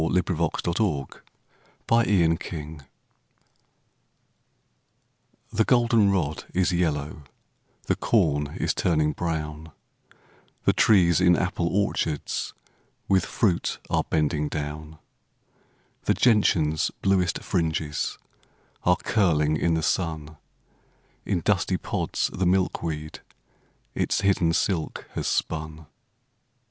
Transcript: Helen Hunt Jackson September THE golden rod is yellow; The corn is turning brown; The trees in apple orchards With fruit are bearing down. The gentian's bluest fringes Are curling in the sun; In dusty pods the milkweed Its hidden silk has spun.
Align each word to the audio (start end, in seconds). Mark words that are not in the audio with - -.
Helen 0.01 0.15
Hunt 0.15 0.63
Jackson 0.65 1.19
September 1.87 2.85
THE 5.53 5.63
golden 5.63 6.09
rod 6.09 6.45
is 6.55 6.71
yellow; 6.73 7.21
The 7.85 7.95
corn 7.95 8.47
is 8.57 8.73
turning 8.73 9.11
brown; 9.13 9.71
The 10.65 10.73
trees 10.73 11.21
in 11.21 11.35
apple 11.35 11.67
orchards 11.67 12.55
With 13.07 13.23
fruit 13.27 13.77
are 13.91 14.03
bearing 14.05 14.49
down. 14.49 14.97
The 16.05 16.15
gentian's 16.15 16.89
bluest 17.03 17.43
fringes 17.43 18.17
Are 18.83 18.95
curling 18.97 19.55
in 19.55 19.75
the 19.75 19.83
sun; 19.83 20.37
In 21.27 21.41
dusty 21.41 21.77
pods 21.77 22.31
the 22.33 22.47
milkweed 22.47 23.19
Its 23.93 24.21
hidden 24.21 24.51
silk 24.53 25.05
has 25.13 25.27
spun. 25.27 25.85